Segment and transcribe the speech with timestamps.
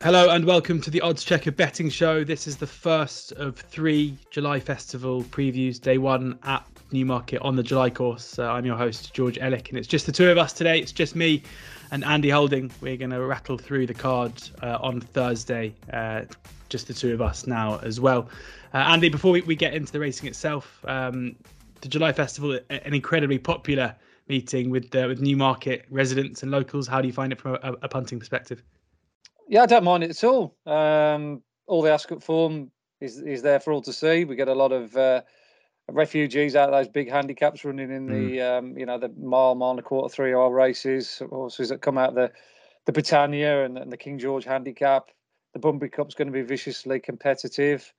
[0.00, 2.22] Hello and welcome to the Odds Checker Betting Show.
[2.22, 7.64] This is the first of three July Festival previews, day one at Newmarket on the
[7.64, 8.38] July course.
[8.38, 10.78] Uh, I'm your host, George Elek, and it's just the two of us today.
[10.78, 11.42] It's just me
[11.90, 12.70] and Andy Holding.
[12.80, 16.26] We're going to rattle through the card uh, on Thursday, uh,
[16.68, 18.28] just the two of us now as well.
[18.72, 21.34] Uh, Andy, before we, we, get into the racing itself, um,
[21.80, 23.96] the July Festival, an incredibly popular
[24.28, 26.86] meeting with uh, with Newmarket residents and locals.
[26.86, 28.62] How do you find it from a, a punting perspective?
[29.48, 30.54] Yeah, I don't mind it at all.
[30.66, 34.24] Um, all the Ascot form is is there for all to see.
[34.24, 35.22] We get a lot of uh,
[35.90, 38.58] refugees out of those big handicaps running in the mm.
[38.58, 41.22] um, you know the mile, mile and a quarter, three hour races.
[41.30, 42.30] Horses that come out the
[42.84, 45.08] the Britannia and, and the King George handicap.
[45.54, 47.92] The Bunbury Cup's going to be viciously competitive.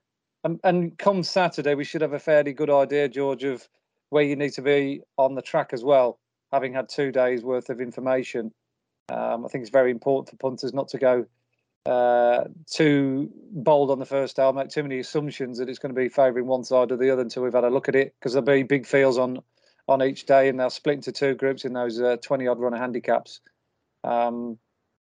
[0.43, 3.67] And, and come Saturday, we should have a fairly good idea, George, of
[4.09, 6.19] where you need to be on the track as well,
[6.51, 8.53] having had two days worth of information.
[9.09, 11.25] Um, I think it's very important for punters not to go
[11.89, 14.43] uh, too bold on the first day.
[14.43, 17.09] I'll make too many assumptions that it's going to be favouring one side or the
[17.09, 19.39] other until we've had a look at it because there'll be big fields on
[19.87, 22.77] on each day and they'll split into two groups in those uh, 20 odd runner
[22.77, 23.39] handicaps.
[24.03, 24.59] Um,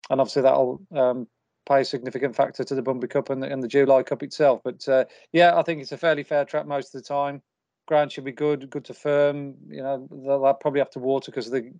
[0.09, 1.27] and obviously that'll um,
[1.65, 4.61] play a significant factor to the Bunbury Cup and the, and the July Cup itself.
[4.63, 7.41] But uh, yeah, I think it's a fairly fair track most of the time.
[7.85, 9.55] Ground should be good, good to firm.
[9.67, 11.73] You know, they'll, probably have to water because of the,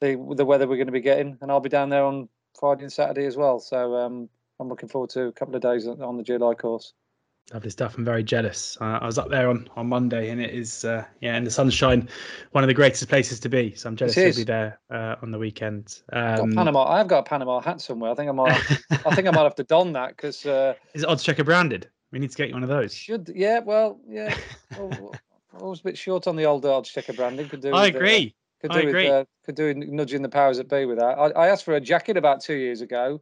[0.00, 1.38] the the weather we're going to be getting.
[1.40, 2.28] And I'll be down there on
[2.58, 3.60] Friday and Saturday as well.
[3.60, 4.28] So um,
[4.62, 6.94] I'm looking forward to a couple of days on the July course.
[7.52, 7.98] Lovely stuff.
[7.98, 8.78] I'm very jealous.
[8.80, 11.50] Uh, I was up there on, on Monday, and it is uh, yeah, in the
[11.50, 12.08] sunshine,
[12.52, 13.74] one of the greatest places to be.
[13.74, 16.00] So I'm jealous to be there uh, on the weekend.
[16.12, 16.84] Um, Panama.
[16.84, 18.12] I've got a Panama hat somewhere.
[18.12, 18.52] I think I might.
[19.04, 20.46] I think I might have to don that because.
[20.46, 21.90] Uh, is it odds checker branded?
[22.12, 22.94] We need to get you one of those.
[22.94, 23.58] Should yeah.
[23.58, 24.34] Well yeah.
[24.78, 25.12] well,
[25.60, 27.48] I was a bit short on the old odds checker branding.
[27.48, 27.74] Could do.
[27.74, 28.36] I with, agree.
[28.60, 29.04] could do I agree.
[29.10, 31.18] With, uh, could do nudging the powers that be with that.
[31.18, 33.20] I, I asked for a jacket about two years ago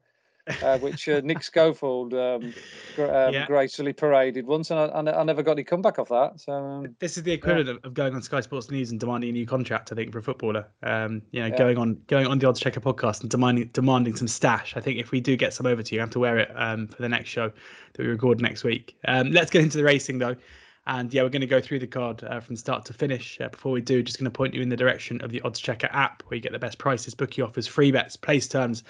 [0.62, 2.54] uh, which uh, Nick Schofield um,
[2.98, 3.46] um, yeah.
[3.46, 6.40] gracefully paraded once, and I, I, never got any comeback off that.
[6.40, 7.86] So um, this is the equivalent yeah.
[7.86, 9.92] of going on Sky Sports News and demanding a new contract.
[9.92, 11.56] I think for a footballer, um, you know, yeah.
[11.56, 14.76] going on going on the Odds Checker podcast and demanding demanding some stash.
[14.76, 16.50] I think if we do get some over to you, you have to wear it
[16.54, 17.50] um, for the next show
[17.92, 18.96] that we record next week.
[19.06, 20.36] Um, let's get into the racing though.
[20.86, 23.38] And yeah, we're going to go through the card uh, from start to finish.
[23.40, 25.60] Uh, before we do, just going to point you in the direction of the Odds
[25.60, 28.82] Checker app, where you get the best prices, bookie offers, free bets, place terms,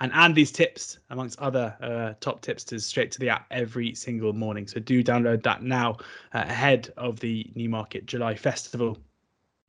[0.00, 4.66] and Andy's tips, amongst other uh, top tipsters, straight to the app every single morning.
[4.66, 5.98] So do download that now
[6.32, 8.98] uh, ahead of the Newmarket July Festival.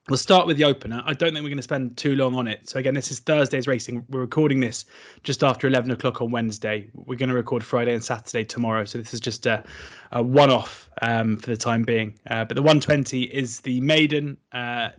[0.08, 1.02] We'll start with the opener.
[1.04, 2.70] I don't think we're going to spend too long on it.
[2.70, 4.06] So again, this is Thursday's racing.
[4.10, 4.86] We're recording this
[5.24, 6.88] just after 11 o'clock on Wednesday.
[6.94, 8.86] We're going to record Friday and Saturday tomorrow.
[8.86, 9.64] So this is just a,
[10.12, 12.20] a one-off um, for the time being.
[12.30, 14.38] Uh, but the 120 is the maiden.
[14.52, 14.90] Uh,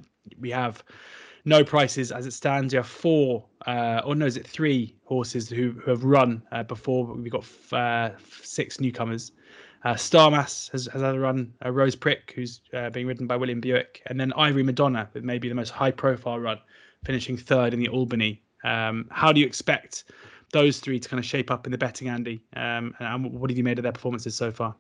[0.40, 0.82] we have
[1.46, 2.74] no prices as it stands.
[2.74, 6.64] You have four, uh, or no, is it three horses who, who have run uh,
[6.64, 7.06] before?
[7.06, 8.10] We've got f- uh,
[8.42, 9.32] six newcomers.
[9.84, 13.36] Uh, Starmass has, has had a run, uh, Rose Prick, who's uh, being ridden by
[13.36, 16.58] William Buick, and then Ivory Madonna, with maybe the most high profile run,
[17.04, 18.42] finishing third in the Albany.
[18.64, 20.04] Um, how do you expect
[20.52, 22.42] those three to kind of shape up in the betting, Andy?
[22.56, 24.74] Um, and what have you made of their performances so far?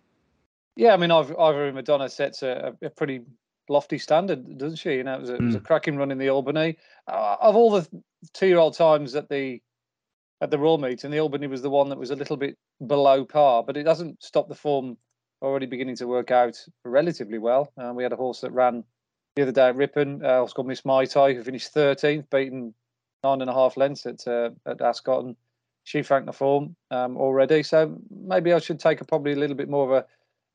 [0.74, 3.20] Yeah, I mean, Ivory Madonna sets a, a pretty
[3.68, 4.94] lofty standard, doesn't she?
[4.94, 5.40] You know, it was a, mm.
[5.40, 5.64] it was a hmm.
[5.64, 6.76] cracking run in the Albany.
[7.08, 7.88] Uh, of all the
[8.32, 9.60] two-year-old times at the
[10.40, 12.56] at the Royal Meet, and the Albany was the one that was a little bit
[12.86, 14.98] below par, but it doesn't stop the form
[15.42, 17.72] already beginning to work out relatively well.
[17.78, 18.84] Um, we had a horse that ran
[19.34, 22.74] the other day at Ripon, uh, horse called Miss Mai Tai, who finished 13th, beaten
[23.22, 25.36] nine and a half lengths at uh, at Ascot, and
[25.84, 27.62] she franked the form um, already.
[27.62, 30.06] So maybe I should take a probably a little bit more of a,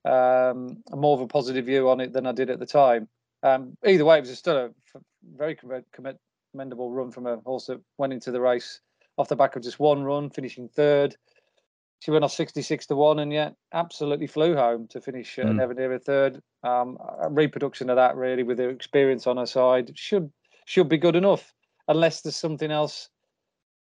[0.05, 3.07] um, a more of a positive view on it than I did at the time.
[3.43, 4.69] Um, either way, it was still a
[5.35, 5.57] very
[5.93, 8.81] commendable run from a horse that went into the race
[9.17, 11.15] off the back of just one run, finishing third.
[11.99, 15.55] She went off 66 to 1 and yet absolutely flew home to finish uh, mm.
[15.55, 16.41] never near a third.
[16.63, 20.31] Um, a reproduction of that, really, with her experience on her side, should
[20.65, 21.53] should be good enough,
[21.87, 23.09] unless there's something else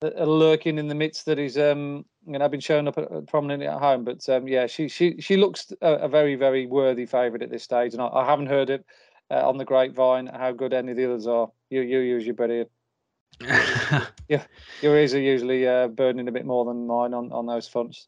[0.02, 2.98] lurking in the midst that is, um, you know, been showing up
[3.28, 4.04] prominently at home.
[4.04, 7.64] But um, yeah, she she she looks a, a very very worthy favourite at this
[7.64, 8.86] stage, and I, I haven't heard it
[9.32, 11.50] uh, on the grapevine how good any of the others are.
[11.70, 12.66] You you use your better
[14.30, 14.44] yeah,
[14.82, 18.08] your ears are usually uh, burning a bit more than mine on, on those fronts.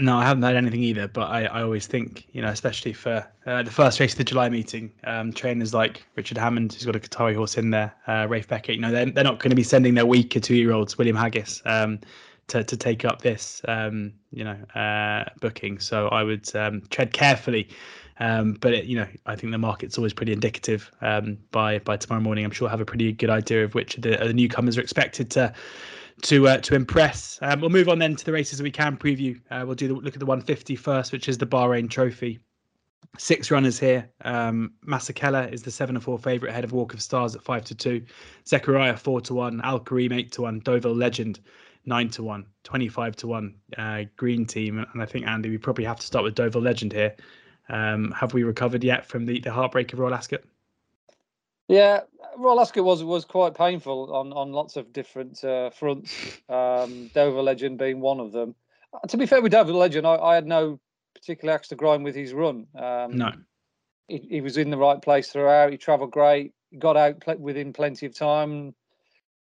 [0.00, 3.26] No, I haven't had anything either, but I, I always think, you know, especially for
[3.46, 6.94] uh, the first race of the July meeting, um, trainers like Richard Hannon, who's got
[6.94, 9.56] a Qatari horse in there, uh, Ralph Beckett, you know, they're, they're not going to
[9.56, 11.98] be sending their weaker two year olds, William Haggas, um,
[12.46, 15.80] to, to take up this, um, you know, uh, booking.
[15.80, 17.68] So I would um, tread carefully
[18.20, 20.90] um, but it, you know, I think the market's always pretty indicative.
[21.00, 23.96] Um, by by tomorrow morning, I'm sure I'll have a pretty good idea of which
[23.96, 25.52] of the, the newcomers are expected to
[26.22, 27.38] to uh, to impress.
[27.42, 29.40] Um, we'll move on then to the races that we can preview.
[29.50, 32.38] Uh, we'll do the look at the 150 first, which is the Bahrain Trophy.
[33.16, 34.08] Six runners here.
[34.24, 37.64] Um, Masekela is the seven and four favourite ahead of Walk of Stars at five
[37.64, 38.04] to two.
[38.46, 39.60] Zechariah four to one.
[39.62, 40.60] Al Kareem eight to one.
[40.60, 41.40] Deauville Legend
[41.86, 42.46] nine to one.
[42.64, 43.54] 25 to one.
[43.76, 46.92] Uh, green team, and I think Andy, we probably have to start with Deauville Legend
[46.92, 47.16] here.
[47.70, 50.42] Um, have we recovered yet from the the heartbreak of Royal Ascot?
[51.68, 52.00] Yeah,
[52.38, 56.14] Royal Ascot was was quite painful on on lots of different uh, fronts.
[56.48, 58.54] Um, Deauville Legend being one of them.
[58.94, 60.80] Uh, to be fair with Deauville Legend, I, I had no
[61.14, 62.66] particular axe to grind with his run.
[62.74, 63.32] Um, no,
[64.08, 65.70] he, he, was in the right place throughout.
[65.70, 66.54] He travelled great.
[66.78, 68.74] Got out pl- within plenty of time.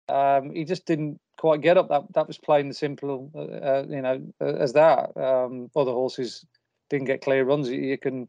[0.09, 1.89] Um, he just didn't quite get up.
[1.89, 5.17] That that was plain and simple, uh, uh you know, as that.
[5.17, 6.45] Um, other horses
[6.91, 7.69] didn't get clear runs.
[7.69, 8.27] You can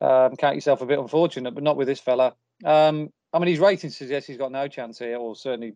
[0.00, 2.34] um, count yourself a bit unfortunate, but not with this fella.
[2.64, 5.74] Um, I mean, his rating suggests he's got no chance here, or certainly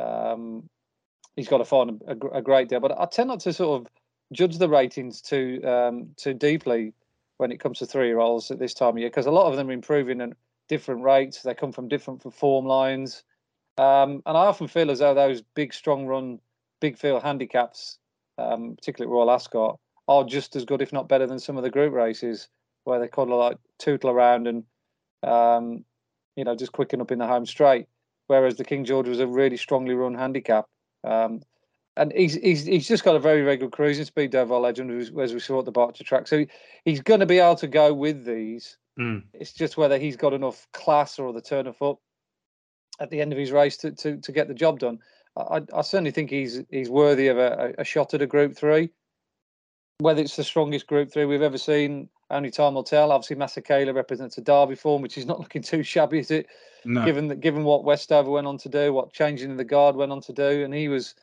[0.00, 0.68] um,
[1.34, 2.80] he's got to find a, a, great deal.
[2.80, 3.88] But I tend not to sort of
[4.32, 6.92] judge the ratings too um, too deeply
[7.38, 9.50] when it comes to three year olds at this time of year because a lot
[9.50, 10.30] of them are improving at
[10.68, 11.42] different rates.
[11.42, 13.24] They come from different form lines,
[13.78, 16.38] um, and I often feel as though those big, strong run,
[16.80, 17.98] big field handicaps,
[18.38, 19.78] um, particularly Royal Ascot,
[20.08, 22.48] are just as good, if not better, than some of the group races
[22.84, 24.62] where they of like tootle around and
[25.24, 25.84] um,
[26.36, 27.86] you know, just quicken up in the home straight.
[28.28, 30.66] Whereas the King George was a really strongly run handicap.
[31.04, 31.42] Um,
[31.96, 35.32] and he's, he's he's just got a very, very good cruising speed, Deauville Legend, as
[35.32, 36.28] we saw at the Berkshire track.
[36.28, 36.44] So
[36.84, 38.76] he's going to be able to go with these.
[38.98, 39.22] Mm.
[39.32, 41.98] It's just whether he's got enough class or the turn of foot
[43.00, 44.98] at the end of his race to, to, to get the job done.
[45.36, 48.90] I, I certainly think he's he's worthy of a, a shot at a Group Three.
[49.98, 53.12] Whether it's the strongest Group Three we've ever seen, only time will tell.
[53.12, 56.46] Obviously, Masekela represents a Derby form, which is not looking too shabby, is it?
[56.84, 57.04] No.
[57.04, 60.20] Given that, given what Westover went on to do, what changing the guard went on
[60.22, 61.14] to do, and he was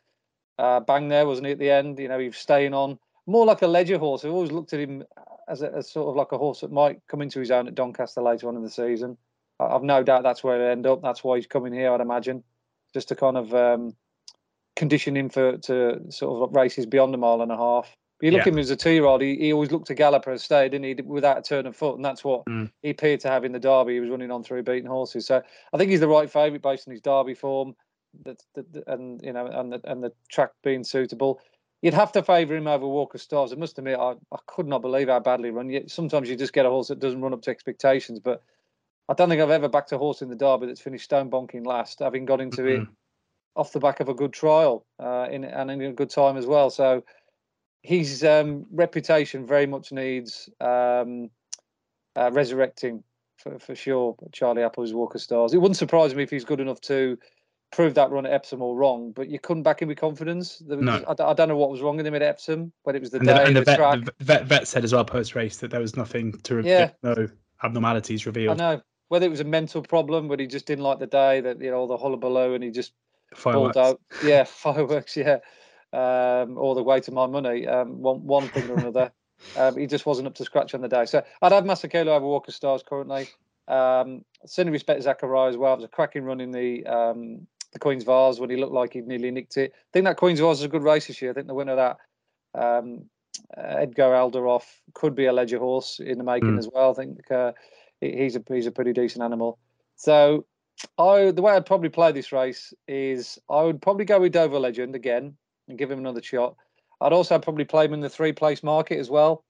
[0.58, 1.52] uh, bang there, wasn't he?
[1.52, 4.24] At the end, you know, he was staying on more like a Leger horse.
[4.24, 5.04] I've always looked at him
[5.48, 7.74] as, a, as sort of like a horse that might come into his own at
[7.74, 9.16] Doncaster later on in the season.
[9.60, 11.02] I've no doubt that's where he'll end up.
[11.02, 12.42] That's why he's coming here, I'd imagine,
[12.92, 13.94] just to kind of um,
[14.76, 17.96] condition him for to sort of races beyond a mile and a half.
[18.24, 18.52] You look yeah.
[18.52, 19.20] at him as a two-year-old.
[19.20, 20.94] He, he always looked a galloper at stay, didn't he?
[21.02, 22.70] Without a turn of foot, and that's what mm.
[22.80, 23.92] he appeared to have in the Derby.
[23.92, 25.26] He was running on through beaten horses.
[25.26, 25.42] So
[25.74, 27.76] I think he's the right favourite based on his Derby form,
[28.24, 31.38] that, that, and you know, and the and the track being suitable.
[31.82, 33.52] You'd have to favour him over Walk of Stars.
[33.52, 35.68] I must admit, I, I could not believe how badly run.
[35.68, 38.20] Yet sometimes you just get a horse that doesn't run up to expectations.
[38.20, 38.42] But
[39.10, 41.66] I don't think I've ever backed a horse in the Derby that's finished stone bonking
[41.66, 42.84] last, having got into mm-hmm.
[42.84, 42.88] it
[43.54, 46.46] off the back of a good trial uh, in and in a good time as
[46.46, 46.70] well.
[46.70, 47.04] So
[47.84, 51.30] his um, reputation very much needs um,
[52.16, 53.04] uh, resurrecting
[53.36, 54.16] for, for sure.
[54.32, 55.52] Charlie Appleby's Walker Stars.
[55.52, 57.18] It wouldn't surprise me if he's good enough to
[57.72, 60.62] prove that run at Epsom all wrong, but you couldn't back him with confidence.
[60.66, 61.04] Was, no.
[61.06, 63.18] I, I, don't know what was wrong with him at Epsom, but it was the
[63.18, 64.04] and day, the, and the, the, vet, track.
[64.04, 66.90] the vet, vet, said as well post race that there was nothing to yeah.
[67.02, 67.28] no
[67.62, 68.58] abnormalities revealed.
[68.62, 71.42] I know whether it was a mental problem, but he just didn't like the day
[71.42, 72.94] that you know all the hullabaloo, and he just
[73.34, 73.76] fireworks.
[73.76, 74.00] out.
[74.24, 75.18] Yeah, fireworks.
[75.18, 75.40] Yeah
[75.94, 79.12] um, all the way to my money, um, one, one thing or another.
[79.58, 81.04] Um, he just wasn't up to scratch on the day.
[81.04, 83.28] So I'd have Masekela over Walk of Stars currently.
[83.68, 85.74] Um, certainly respect Zechariah as well.
[85.74, 88.94] It was a cracking run in the um, the Queen's Vase when he looked like
[88.94, 89.72] he'd nearly nicked it.
[89.74, 91.32] I think that Queen's Vase is a good race this year.
[91.32, 91.96] I think the winner of
[92.54, 93.04] that, um,
[93.58, 94.62] Eldar Eldarov,
[94.94, 96.58] could be a Leger horse in the making mm.
[96.58, 96.92] as well.
[96.92, 97.52] I think uh,
[98.00, 99.58] he's a he's a pretty decent animal.
[99.96, 100.46] So
[100.96, 104.60] I the way I'd probably play this race is I would probably go with Deauville
[104.60, 105.36] Legend again
[105.68, 106.56] and give him another shot.
[107.00, 109.44] I'd also probably play him in the three place market as well.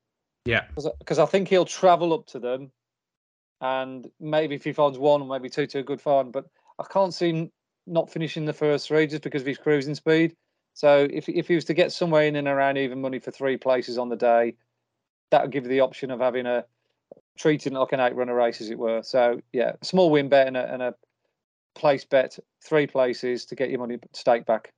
[0.44, 0.64] Yeah.
[0.74, 2.70] Because I think he'll travel up to them
[3.60, 6.32] and maybe if he finds one or maybe two to a good find.
[6.32, 6.46] But
[6.78, 7.52] I can't see him
[7.86, 10.34] not finishing the first three just because of his cruising speed.
[10.74, 13.56] So if if he was to get somewhere in and around even money for three
[13.56, 14.56] places on the day,
[15.30, 16.64] that would give you the option of having a
[17.38, 19.02] treating like an eight runner race, as it were.
[19.02, 20.94] So yeah, small win bet and a, and a
[21.74, 24.72] place bet, three places to get your money stake back.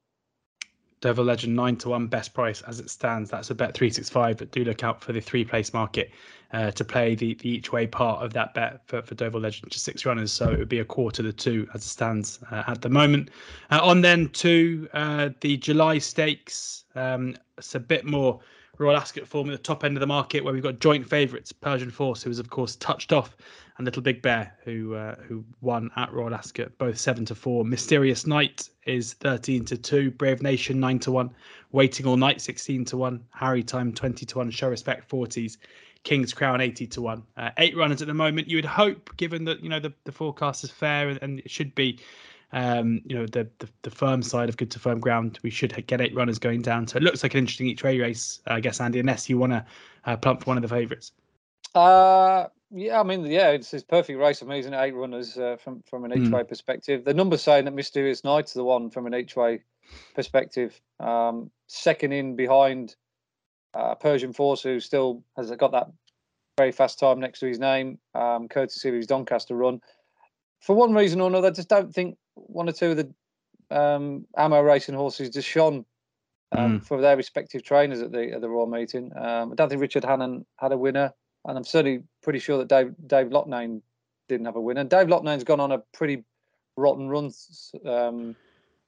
[1.01, 3.31] Deauville Legend nine to one best price as it stands.
[3.31, 6.11] That's a bet three six five, but do look out for the three place market
[6.53, 9.71] uh, to play the, the each way part of that bet for, for Deauville Legend
[9.73, 10.33] to six runners.
[10.33, 13.31] So it would be a quarter to two as it stands uh, at the moment.
[13.71, 16.85] Uh, on then to uh, the July stakes.
[16.95, 18.41] Um, it's a bit more
[18.79, 21.91] Royal Ascot at the top end of the market where we've got joint favourites Persian
[21.91, 23.37] Force, who was of course touched off
[23.79, 27.65] and Little Big Bear, who uh, who won at Royal Ascot, both seven to four.
[27.65, 30.11] Mysterious Night is thirteen to two.
[30.11, 31.31] Brave Nation nine to one.
[31.73, 33.25] Waiting All Night sixteen to one.
[33.31, 34.51] Harry Time twenty to one.
[34.51, 35.59] Show Respect forties.
[36.05, 37.23] King's Crown eighty to one.
[37.37, 38.49] Uh, eight runners at the moment.
[38.49, 41.51] You would hope, given that you know the, the forecast is fair and, and it
[41.51, 41.99] should be
[42.57, 45.39] um, you know, the, the, the firm side of good to firm ground.
[45.43, 46.89] We should get eight runners going down.
[46.89, 49.53] So it looks like an interesting each way race, I guess, Andy, unless you want
[49.53, 49.65] to
[50.07, 51.13] uh, plump for one of the favourites.
[51.75, 54.41] Uh, yeah, I mean, yeah, it's his perfect race.
[54.41, 56.49] Amazing eight runners uh, from from an each way mm.
[56.49, 57.05] perspective.
[57.05, 59.63] The numbers saying that Mysterious Night's the one from an each way
[60.15, 60.81] perspective.
[60.99, 62.97] Um, second in behind
[63.75, 65.89] uh, Persian Force, who still has got that
[66.57, 69.83] very fast time next to his name, um, courtesy of his Doncaster run.
[70.67, 73.15] For one reason or another, I just don't think one or two of the
[73.71, 75.85] um, Amo Racing horses just shone
[76.51, 76.85] um, mm.
[76.85, 79.13] for their respective trainers at the at the Royal meeting.
[79.17, 81.13] Um, I don't think Richard Hannon had a winner,
[81.45, 83.81] and I'm certainly pretty sure that Dave Dave Loughnane
[84.29, 84.83] didn't have a winner.
[84.83, 86.25] Dave Loughnane has gone on a pretty
[86.77, 87.31] rotten run
[87.85, 88.35] um,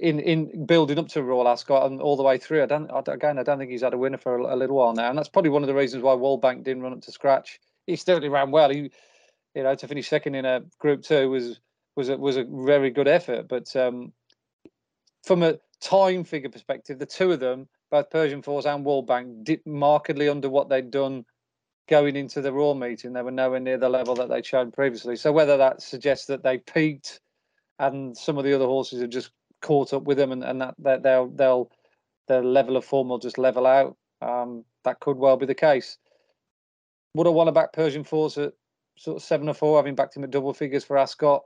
[0.01, 2.65] in in building up to Royal Ascot and all the way through.
[2.65, 4.95] I don't again I don't think he's had a winner for a, a, little while
[4.95, 7.61] now, and that's probably one of the reasons why Wallbank didn't run up to scratch.
[7.87, 8.71] He still ran well.
[8.71, 8.91] He
[9.55, 11.61] you know to finish second in a Group Two was
[11.99, 14.13] was a, was a very good effort, but um,
[15.25, 19.67] from a time figure perspective, the two of them, both Persian Force and Wallbank, did
[19.67, 21.25] markedly under what they'd done
[21.89, 23.13] going into the Royal meeting.
[23.13, 25.17] They were nowhere near the level that they'd shown previously.
[25.17, 27.21] So whether that suggests that they peaked
[27.81, 30.75] and some of the other horses have just caught up with them and, and that,
[30.79, 31.69] that they'll they'll
[32.29, 33.97] their level of form will just level out.
[34.23, 35.99] Um, that could well be the case.
[37.15, 38.53] Would I want to back Persian Force at
[38.97, 41.43] sort of seven or four, having backed him at double figures for Ascot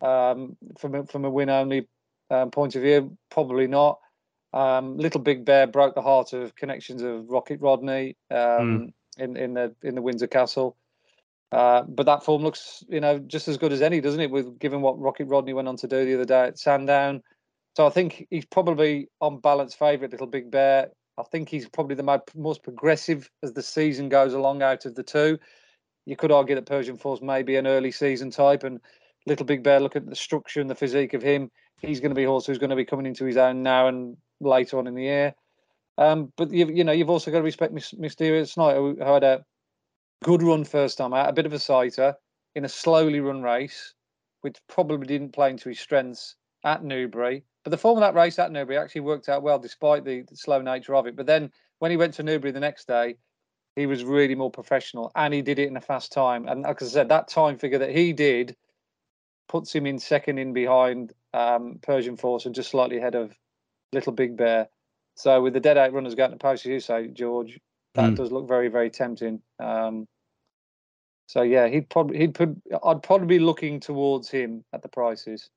[0.00, 1.88] um, from a, from a win only
[2.30, 3.16] um, point of view?
[3.30, 3.98] Probably not.
[4.52, 8.92] Um, Little Big Bear broke the heart of connections of Rocket Rodney mm.
[9.18, 10.76] in in the in the Windsor Castle.
[11.50, 14.30] Uh, but that form looks, you know, just as good as any, doesn't it?
[14.30, 17.22] With given what Rocket Rodney went on to do the other day at Sandown,
[17.78, 20.90] so I think he's probably on balance favourite, Little Big Bear.
[21.16, 25.02] I think he's probably the most progressive as the season goes along out of the
[25.02, 25.38] two.
[26.04, 28.80] You could argue that Persian Force may be an early season type, and
[29.26, 31.50] Little Big Bear, look at the structure and the physique of him.
[31.80, 33.88] He's going to be a horse who's going to be coming into his own now
[33.88, 35.34] and later on in the year.
[35.96, 39.44] Um, but you, you know, you've also got to respect Mysterious Night, who had a
[40.22, 42.14] good run first time out, a bit of a sighter
[42.54, 43.94] in a slowly run race,
[44.40, 47.44] which probably didn't play into his strengths at Newbury.
[47.64, 50.36] But the form of that race at Newbury actually worked out well despite the, the
[50.36, 51.16] slow nature of it.
[51.16, 53.16] But then when he went to Newbury the next day,
[53.76, 56.48] he was really more professional and he did it in a fast time.
[56.48, 58.56] And like I said, that time figure that he did
[59.48, 63.36] puts him in second in behind um, Persian Force and just slightly ahead of
[63.92, 64.68] Little Big Bear.
[65.14, 67.58] So with the dead eight runners going to post, as you say, George,
[67.94, 68.16] that mm.
[68.16, 69.40] does look very, very tempting.
[69.58, 70.06] Um,
[71.26, 72.50] so yeah, he'd probably he'd put.
[72.84, 75.50] I'd probably be looking towards him at the prices.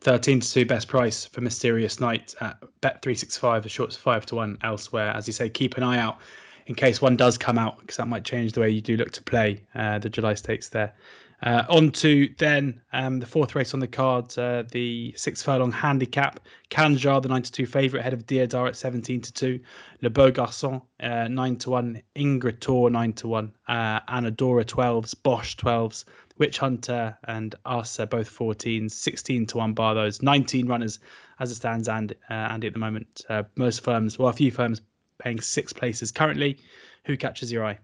[0.00, 3.64] Thirteen to two best price for Mysterious Night at Bet three six five.
[3.64, 5.08] The short's five to one elsewhere.
[5.08, 6.18] As you say, keep an eye out
[6.66, 9.10] in case one does come out because that might change the way you do look
[9.10, 10.94] to play uh, the July stakes there.
[11.42, 15.72] Uh, on to then um, the fourth race on the card, uh, the six furlong
[15.72, 16.40] handicap.
[16.70, 19.60] Khanjar, the 92 favourite, ahead of Deodar at 17 to 2.
[20.02, 22.02] Le Beau Garçon, uh, 9 to 1.
[22.14, 23.52] Ingrator, 9 to 1.
[23.68, 25.14] Uh, Anadora, 12s.
[25.22, 26.04] Bosh, 12s.
[26.36, 28.90] Witch Hunter and us are both 14s.
[28.90, 30.22] 16 to 1 bar those.
[30.22, 30.98] 19 runners
[31.38, 33.24] as it stands, and uh, Andy, at the moment.
[33.56, 34.82] Most firms, well, a few firms
[35.18, 36.58] paying six places currently.
[37.06, 37.78] Who catches your eye?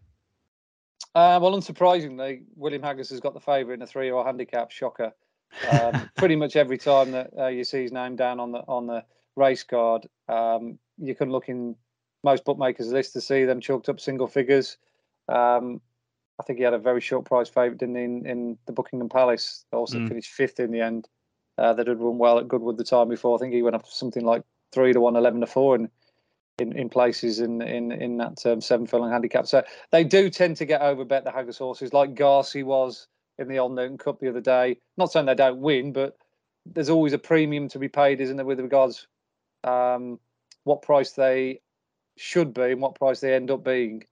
[1.14, 4.70] Uh, well, unsurprisingly, William Haggas has got the favour in a three-year handicap.
[4.70, 5.12] Shocker.
[5.70, 8.86] Um, pretty much every time that uh, you see his name down on the on
[8.86, 11.76] the race card, um, you can look in
[12.22, 14.76] most bookmakers' lists to see them chalked up single figures.
[15.28, 15.80] Um,
[16.38, 19.64] I think he had a very short price favourite in, in in the Buckingham Palace.
[19.72, 20.08] Also mm.
[20.08, 21.08] finished fifth in the end.
[21.58, 23.34] Uh, that had run well at Goodwood the time before.
[23.34, 25.88] I think he went up to something like three to one, 11 to four, and
[26.58, 29.46] in, in places in in in that um, seven furlong handicap.
[29.46, 33.06] So they do tend to get over bet the Haggas horses, like Garci was
[33.38, 34.78] in the Old Newton Cup the other day.
[34.96, 36.16] Not saying they don't win, but
[36.64, 39.06] there's always a premium to be paid, isn't there, with regards
[39.64, 40.18] um,
[40.64, 41.60] what price they
[42.16, 44.04] should be and what price they end up being.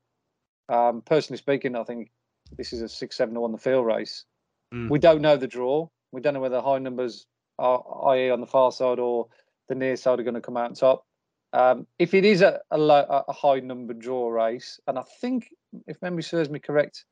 [0.68, 2.10] Um, personally speaking, I think
[2.56, 4.24] this is a six seven to one the field race.
[4.72, 4.90] Mm.
[4.90, 5.88] We don't know the draw.
[6.12, 7.26] We don't know whether high numbers
[7.58, 8.30] are i.e.
[8.30, 9.28] on the far side or
[9.68, 11.06] the near side are going to come out on top.
[11.54, 15.54] Um, if it is a, a, a, high number draw race, and I think,
[15.87, 17.04] if memory serves me correct,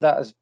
[0.00, 0.34] that has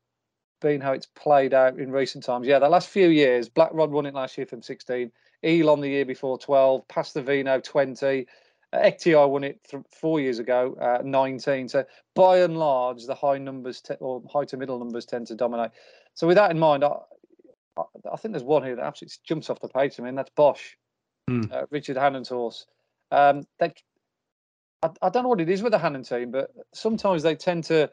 [0.60, 2.46] been how it's played out in recent times.
[2.46, 5.10] Yeah, the last few years, Black Rod won it last year from 16,
[5.42, 6.84] Elon the year before 12,
[7.16, 8.26] Vino 20,
[8.72, 11.68] uh, XTI won it th- four years ago, uh, 19.
[11.68, 15.34] So by and large, the high numbers te- or high to middle numbers tend to
[15.34, 15.72] dominate.
[16.14, 16.98] So with that in mind, I,
[17.76, 20.30] I think there's one here that absolutely jumps off the page to me, and that's
[20.36, 20.78] Bosh,
[21.28, 21.52] mm.
[21.52, 22.66] uh, Richard Hannon's horse.
[23.14, 23.73] Um, they,
[24.83, 27.64] I, I, don't know what it is with the Hannon team, but sometimes they tend
[27.64, 27.90] to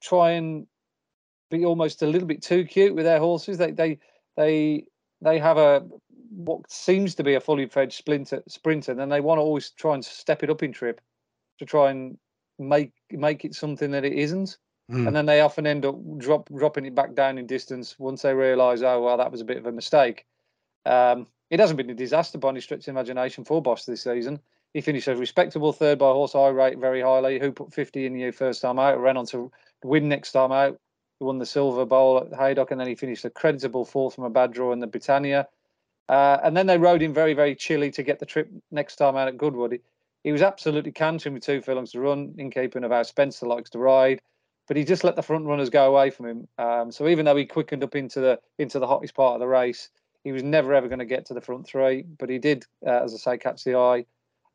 [0.00, 0.66] try and
[1.50, 3.58] be almost a little bit too cute with their horses.
[3.58, 3.98] They they
[4.36, 4.84] they
[5.20, 5.84] they have a
[6.30, 9.70] what seems to be a fully fledged sprinter sprinter, and then they want to always
[9.70, 11.00] try and step it up in trip
[11.58, 12.16] to try and
[12.58, 14.56] make make it something that it isn't.
[14.90, 15.06] Mm.
[15.06, 18.34] And then they often end up drop, dropping it back down in distance once they
[18.34, 20.26] realise, oh well, that was a bit of a mistake.
[20.84, 24.40] Um, it hasn't been a disaster by any stretch of imagination for Bosh this season.
[24.72, 27.38] He finished a respectable third by horse I rate very highly.
[27.38, 29.52] Who put 50 in the first time out, ran on to
[29.84, 30.80] win next time out.
[31.18, 34.24] He won the Silver Bowl at Haydock, and then he finished a creditable fourth from
[34.24, 35.46] a bad draw in the Britannia.
[36.08, 39.14] Uh, and then they rode him very, very chilly to get the trip next time
[39.14, 39.72] out at Goodwood.
[39.72, 39.80] He,
[40.24, 43.68] he was absolutely cantering with two furlongs to run, in keeping of how Spencer likes
[43.70, 44.22] to ride.
[44.68, 46.48] But he just let the front runners go away from him.
[46.56, 49.48] Um, so even though he quickened up into the into the hottest part of the
[49.48, 49.90] race,
[50.24, 53.02] he was never ever going to get to the front three, but he did, uh,
[53.04, 54.06] as I say, catch the eye,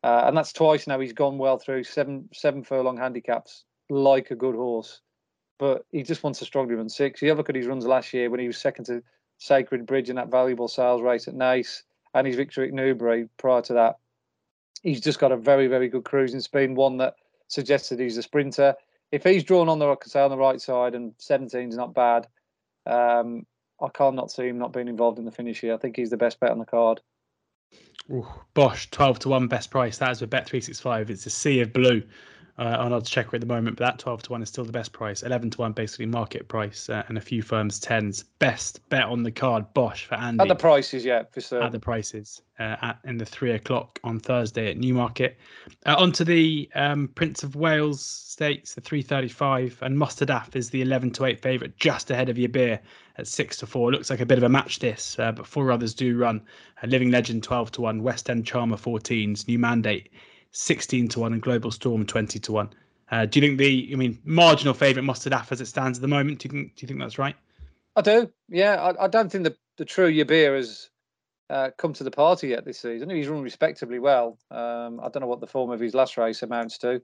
[0.03, 0.99] uh, and that's twice now.
[0.99, 5.01] He's gone well through seven seven furlong handicaps like a good horse,
[5.57, 7.21] but he just wants to strongly run six.
[7.21, 9.03] You have a look at his runs last year when he was second to
[9.39, 11.83] Sacred Bridge in that valuable sales race at Nice,
[12.13, 13.97] and his victory at Newbury prior to that.
[14.83, 17.15] He's just got a very very good cruising speed, one that
[17.47, 18.75] suggests that he's a sprinter.
[19.11, 22.27] If he's drawn on the, say, on the right side, and 17 is not bad,
[22.85, 23.45] um,
[23.81, 25.73] I can't not see him not being involved in the finish here.
[25.73, 27.01] I think he's the best bet on the card.
[28.09, 29.97] Ooh, Bosh, 12 to 1 best price.
[29.97, 31.09] That is with Bet365.
[31.09, 32.01] It's a sea of blue
[32.57, 34.71] uh, on odds checker at the moment, but that 12 to 1 is still the
[34.71, 35.23] best price.
[35.23, 38.23] 11 to 1 basically market price, uh, and a few firms 10s.
[38.39, 40.41] Best bet on the card, Bosh for Andy.
[40.41, 41.61] At the prices, yeah, for sure.
[41.61, 45.37] At the prices uh, at in the three o'clock on Thursday at Newmarket.
[45.85, 50.81] Uh, on to the um, Prince of Wales stakes, the 335, and Mostahdaf is the
[50.81, 52.79] 11 to 8 favourite, just ahead of Yibir
[53.17, 53.91] at 6 to 4.
[53.91, 56.41] Looks like a bit of a match this, uh, but four others do run.
[56.83, 60.09] A Living Legend 12 to 1, West End Charmer 14s, New Mandate
[60.51, 62.69] 16 to 1 and Global Storm 20 to 1.
[63.09, 66.07] Uh, do you think the, I mean, marginal favourite Mostahdaf as it stands at the
[66.07, 66.39] moment?
[66.39, 67.35] Do you think, do you think that's right?
[67.95, 68.31] I do.
[68.49, 70.89] Yeah, I, I don't think the, the true Yibir has
[71.49, 73.09] uh, come to the party yet this season.
[73.09, 74.37] He's run respectably well.
[74.51, 77.01] Um, I don't know what the form of his last race amounts to.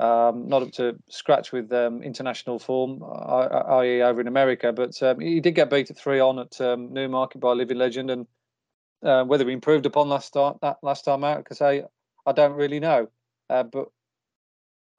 [0.00, 5.18] Um, not up to scratch with um, international form, i.e., over in America, but um,
[5.18, 8.26] he did get beat at three on at um, Newmarket by Living Legend, and
[9.02, 11.84] uh, whether he improved upon last start that last time out, I
[12.28, 13.08] I don't really know.
[13.48, 13.88] Uh, but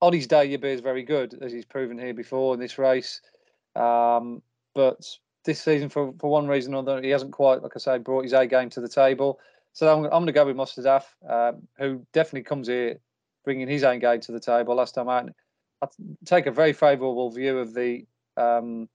[0.01, 3.21] on his day, Yibir is very good, as he's proven here before in this race.
[3.75, 4.41] Um,
[4.73, 5.05] but
[5.45, 8.23] this season, for, for one reason or another, he hasn't quite, like I say, brought
[8.23, 9.39] his A game to the table.
[9.73, 12.97] So I'm, I'm going to go with Mostahdaf, um, who definitely comes here
[13.45, 14.75] bringing his own game to the table.
[14.75, 15.29] Last time out,
[15.83, 15.87] I
[16.25, 18.05] take a very favourable view of the
[18.37, 18.89] um,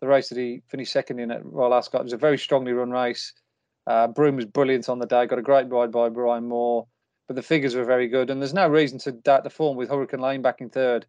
[0.00, 2.00] the race that he finished second in at Royal Ascot.
[2.00, 3.32] It was a very strongly run race.
[3.86, 5.26] Uh, Broome was brilliant on the day.
[5.26, 6.86] Got a great ride by Ryan Moore
[7.28, 9.90] but the figures were very good, and there's no reason to doubt the form with
[9.90, 11.06] Hurricane Lane back in third.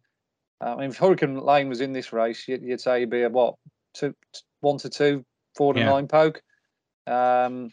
[0.60, 3.22] Uh, I mean, if Hurricane Lane was in this race, you'd, you'd say he'd be
[3.22, 3.54] a what,
[3.94, 4.14] two,
[4.60, 5.24] one to two,
[5.56, 5.86] four to yeah.
[5.86, 6.42] nine poke.
[7.06, 7.72] Um,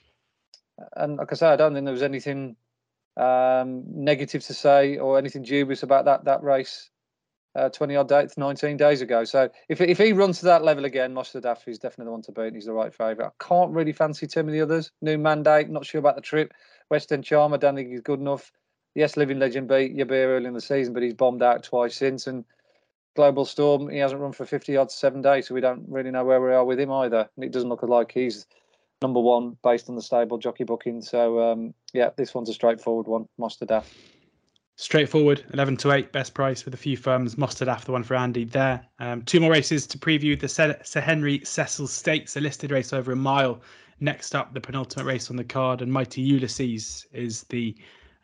[0.96, 2.56] and like I say, I don't think there was anything
[3.18, 6.90] um, negative to say or anything dubious about that that race.
[7.56, 9.24] Uh, 20 odd days, 19 days ago.
[9.24, 12.32] So if if he runs to that level again, Mostahdaf is definitely the one to
[12.32, 12.54] beat.
[12.54, 13.30] He's the right favourite.
[13.30, 14.92] I can't really fancy too many others.
[15.02, 16.54] New mandate, not sure about the trip.
[16.90, 18.52] West End Charm, I don't think he's good enough.
[18.96, 22.28] Yes, Living Legend beat Yibir early in the season, but he's bombed out twice since.
[22.28, 22.46] And
[23.16, 26.24] Global Storm, he hasn't run for 50 odds seven days, so we don't really know
[26.24, 27.30] where we are with him either.
[27.36, 28.46] And it doesn't look like he's
[29.02, 31.02] number one based on the stable jockey booking.
[31.02, 33.86] So, um, yeah, this one's a straightforward one, Mostahdaf.
[34.80, 37.36] Straightforward, 11 to 8, best price with a few firms.
[37.36, 38.86] Mostahdaf, the one for Andy there.
[39.00, 43.12] Um, two more races to preview the Sir Henry Cecil Stakes, a listed race over
[43.12, 43.60] a mile
[44.00, 47.76] Next up, the penultimate race on the card, and Mighty Ulysses is the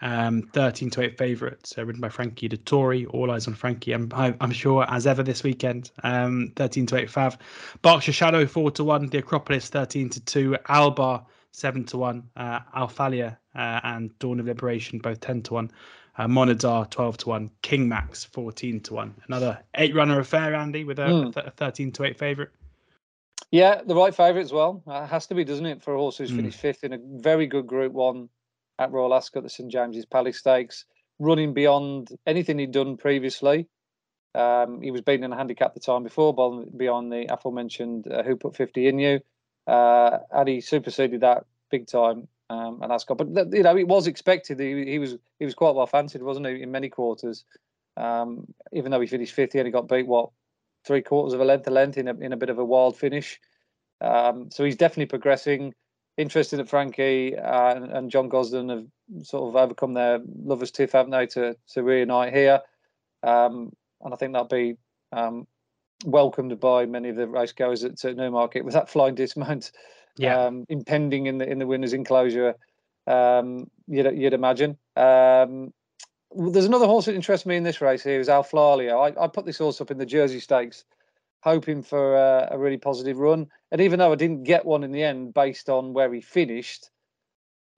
[0.03, 3.07] um, 13 to 8 favourite, uh, ridden by Frankie Dettori.
[3.09, 5.91] All eyes on Frankie, I'm, I'm sure, as ever this weekend.
[6.03, 7.37] Um, 13 to 8 Fav.
[7.81, 9.07] Berkshire Shadow 4 to 1.
[9.07, 10.57] The Acropolis 13 to 2.
[10.67, 12.23] Albar 7 to 1.
[12.35, 15.71] Uh, Alflaila uh, and Dawn of Liberation both 10 to 1.
[16.17, 17.51] Uh, Monadar 12 to 1.
[17.61, 19.15] King Max 14 to 1.
[19.27, 21.47] Another eight runner affair, Andy, with a, mm.
[21.47, 22.49] a 13 to 8 favourite.
[23.53, 24.81] Yeah, the right favourite as well.
[24.87, 26.37] It has to be, doesn't it, for a horse who's mm.
[26.37, 28.29] finished fifth in a very good Group One
[28.79, 30.85] at Royal Ascot, the St James's Palace Stakes,
[31.19, 33.67] running beyond anything he'd done previously.
[34.33, 36.33] Um, he was beaten in a handicap the time before,
[36.75, 39.19] beyond the aforementioned uh, Who Put 50 in You.
[39.67, 43.19] Uh, and he superseded that big time um, at Ascot.
[43.19, 44.59] But, you know, it was expected.
[44.59, 47.45] He, he was he was quite well fancied, wasn't he, in many quarters.
[47.97, 50.31] Um, even though he finished fifth, he only got beat, what,
[50.85, 52.97] three quarters of a length to length in a, in a bit of a wild
[52.97, 53.39] finish.
[54.01, 55.73] Um, so he's definitely progressing.
[56.17, 60.91] Interesting that Frankie uh, and, and, John Gosden have sort of overcome their lovers' tiff,
[60.91, 62.61] haven't they, to, to reunite here.
[63.23, 64.75] Um, and I think that'll be
[65.11, 65.47] um,
[66.05, 69.71] welcomed by many of the racegoers at, at Newmarket with that flying dismount
[70.17, 70.45] yeah.
[70.45, 72.55] um, impending in the in the winners' enclosure.
[73.07, 74.77] Um, you'd, you'd imagine.
[74.95, 75.73] Um,
[76.35, 79.15] there's another horse that interests me in this race here is Alflaila.
[79.17, 80.85] I, I put this horse up in the Jersey Stakes,
[81.41, 83.47] hoping for a, a really positive run.
[83.71, 86.89] And even though I didn't get one in the end based on where he finished,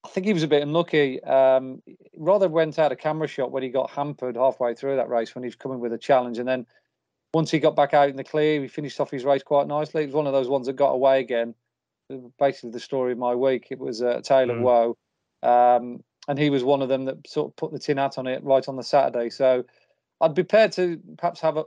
[0.03, 1.23] I think he was a bit unlucky.
[1.23, 1.81] Um,
[2.15, 5.43] rather went out of camera shot when he got hampered halfway through that race when
[5.43, 6.67] he was coming with a challenge, and then
[7.33, 10.03] once he got back out in the clear, he finished off his race quite nicely.
[10.03, 11.53] It was one of those ones that got away again.
[12.39, 13.67] Basically, the story of my week.
[13.71, 14.57] It was a tale mm.
[14.57, 14.97] of woe,
[15.43, 18.27] um, and he was one of them that sort of put the tin hat on
[18.27, 19.29] it right on the Saturday.
[19.29, 19.63] So
[20.21, 21.65] I'd be prepared to perhaps have a,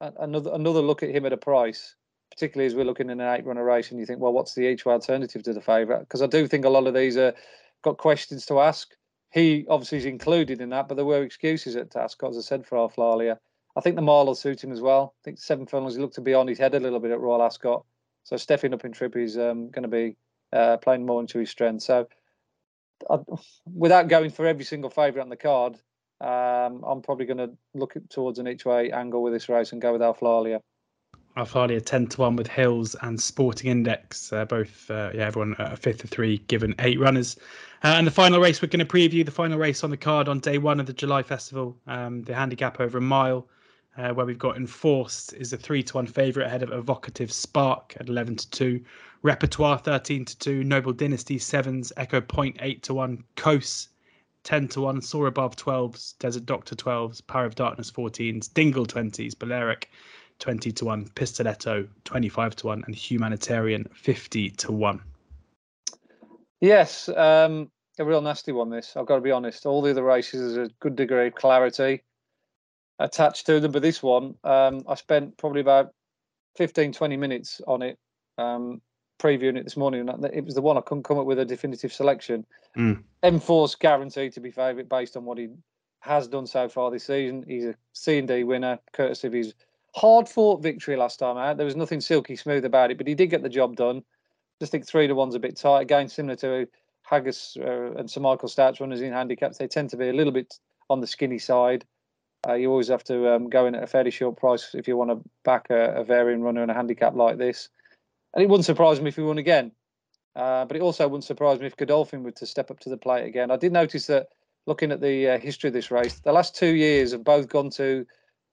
[0.00, 1.94] another another look at him at a price
[2.30, 4.66] particularly as we're looking in an eight runner race and you think, well, what's the
[4.66, 6.00] each way alternative to the favourite?
[6.00, 7.34] Because I do think a lot of these are
[7.82, 8.90] got questions to ask.
[9.32, 12.66] He obviously is included in that, but there were excuses at task, as I said,
[12.66, 13.36] for Alflaila.
[13.76, 15.14] I think the mile will suit him as well.
[15.20, 17.20] I think seven furlongs, he looked to be on his head a little bit at
[17.20, 17.84] Royal Ascot.
[18.24, 20.16] So stepping up in trip, he's um, going to be
[20.52, 21.82] uh, playing more into his strength.
[21.82, 22.08] So
[23.10, 23.18] I,
[23.72, 25.74] without going for every single favourite on the card,
[26.20, 29.82] um, I'm probably going to look towards an each way angle with this race and
[29.82, 30.60] go with Alflaila.
[31.36, 35.76] Alflaila 10 to 1 with Hills and Sporting Index, uh, both, uh, yeah, everyone a
[35.76, 37.36] fifth of three, given eight runners.
[37.84, 40.28] Uh, and the final race, we're going to preview the final race on the card
[40.28, 43.46] on day one of the July Festival, um, the handicap over a mile,
[43.98, 47.94] uh, where we've got Enforced is a 3 to 1 favourite ahead of Evocative Spark
[47.98, 48.84] at 11 to 2,
[49.22, 53.88] Repertoire 13 to 2, Noble Dynasty 7s, Echo Point 8 to 1, Coase
[54.44, 59.38] 10 to 1, Soar Above 12s, Desert Doctor 12s, Power of Darkness 14s, Dingle 20s,
[59.38, 59.90] Balearic
[60.38, 65.00] 20 to 1, Pistoletto 25 to 1, and Humanitarian 50 to 1.
[66.60, 68.94] Yes, um, a real nasty one, this.
[68.96, 69.66] I've got to be honest.
[69.66, 72.02] All the other races, there's a good degree of clarity
[72.98, 75.92] attached to them, but this one, um, I spent probably about
[76.56, 77.98] 15, 20 minutes on it,
[78.38, 78.80] um,
[79.18, 80.08] previewing it this morning.
[80.32, 82.46] It was the one I couldn't come up with a definitive selection.
[82.76, 83.02] Mm.
[83.22, 85.48] Enforced guaranteed to be favourite based on what he
[86.00, 87.44] has done so far this season.
[87.46, 89.54] He's a C and D winner, courtesy of his
[89.94, 91.56] hard fought victory last time out.
[91.56, 94.02] There was nothing silky smooth about it, but he did get the job done.
[94.60, 95.82] Just think three to one's a bit tight.
[95.82, 96.66] Again, similar to
[97.10, 100.32] Haggas uh, and Sir Michael Stoute's runners in handicaps, they tend to be a little
[100.32, 100.54] bit
[100.88, 101.84] on the skinny side.
[102.46, 104.96] Uh, you always have to um, go in at a fairly short price if you
[104.96, 107.68] want to back a, a varying runner in a handicap like this.
[108.34, 109.72] And it wouldn't surprise me if he won again.
[110.36, 112.98] Uh, but it also wouldn't surprise me if Godolphin were to step up to the
[112.98, 113.50] plate again.
[113.50, 114.28] I did notice that
[114.66, 117.70] looking at the uh, history of this race, the last two years have both gone
[117.70, 118.06] to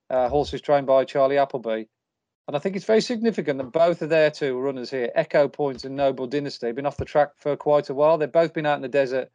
[0.10, 1.84] uh, horses trained by Charlie Appleby.
[2.48, 5.86] And I think it's very significant that both of their two runners here, Echo Point
[5.86, 8.18] and Noble Dynasty, have been off the track for quite a while.
[8.18, 9.30] They've both been out in the desert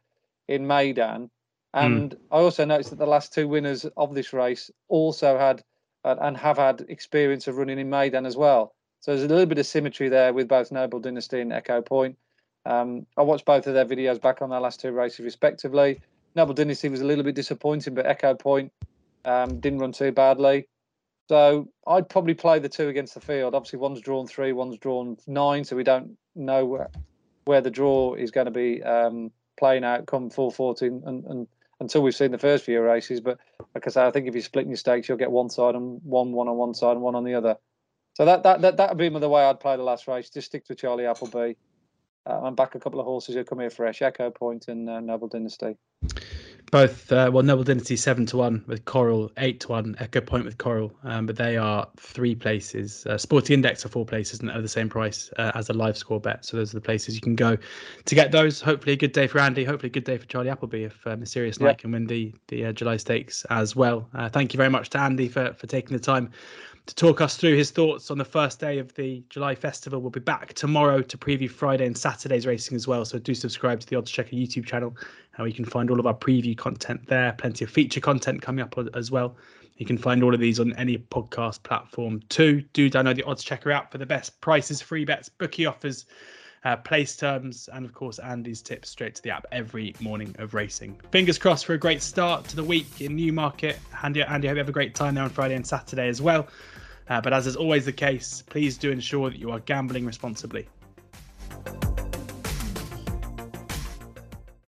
[0.47, 1.29] in Meydan.
[1.73, 2.17] And mm.
[2.31, 5.63] I also noticed that the last two winners of this race also had
[6.03, 8.73] uh, and have had experience of running in Meydan as well.
[9.01, 12.17] So there's a little bit of symmetry there with both Noble Dynasty and Echo Point.
[12.65, 16.01] Um, I watched both of their videos back on their last two races respectively.
[16.35, 18.71] Noble Dynasty was a little bit disappointing, but Echo Point
[19.25, 20.67] um, didn't run too badly.
[21.29, 23.53] So I'd probably play the two against the field.
[23.53, 26.89] Obviously, one's drawn three, one's drawn nine, so we don't know where,
[27.45, 31.47] where the draw is going to be um, playing out come full 14 and, and,
[31.79, 33.21] until we've seen the first few races.
[33.21, 33.39] But
[33.73, 36.01] like I say, I think if you're splitting your stakes, you'll get one side and
[36.03, 37.57] one one on one side and one on the other.
[38.13, 40.29] So that that that that would be the way I'd play the last race.
[40.29, 41.53] Just stick to Charlie Appleby
[42.25, 44.99] uh, and back a couple of horses who come here fresh, Echo Point and uh,
[44.99, 45.75] Noble Dynasty.
[46.71, 50.45] Both uh, well noble dynasty seven to one with coral eight to one echo point
[50.45, 54.51] with coral um, but they are three places uh, sporting index are four places and
[54.51, 56.45] at the same price uh, as a live score bet.
[56.45, 57.57] So those are the places you can go
[58.05, 58.61] to get those.
[58.61, 59.63] Hopefully a good day for andy.
[59.63, 62.65] Hopefully a good day for charlie appleby if uh, mysterious night can win the the
[62.65, 64.07] uh, july stakes as well.
[64.13, 66.29] Uh, thank you very much to andy for for taking the time
[66.89, 70.01] to talk us through his thoughts on the first day of the July Festival.
[70.01, 73.05] We'll be back tomorrow to preview Friday and Saturday's racing as well.
[73.05, 74.97] So do subscribe to the Odds Checker YouTube channel,
[75.37, 77.33] and you can find all of our preview content there.
[77.33, 79.37] Plenty of feature content coming up as well.
[79.77, 82.63] You can find all of these on any podcast platform too.
[82.73, 86.07] Do download the Odds Checker app for the best prices, free bets, bookie offers
[86.65, 90.53] uh, place terms, and of course, Andy's tips straight to the app every morning of
[90.53, 90.99] racing.
[91.11, 93.79] Fingers crossed for a great start to the week in Newmarket.
[94.03, 96.21] Andy, Andy, I hope you have a great time there on Friday and Saturday as
[96.21, 96.47] well.
[97.09, 100.67] Uh, but as is always the case, please do ensure that you are gambling responsibly.